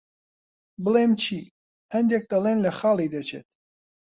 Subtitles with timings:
[0.83, 1.39] بڵێم چی،
[1.93, 3.47] هەندێک دەڵێن لە خاڵی دەچێت.